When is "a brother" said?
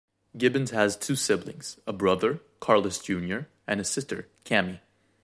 1.85-2.39